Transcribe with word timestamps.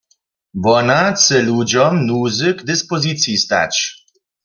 Wona 0.63 1.13
chce 1.13 1.37
ludźom 1.47 1.91
w 1.99 2.05
nuzy 2.07 2.53
k 2.55 2.63
dispoziciji 2.63 3.37
stać. 3.37 3.75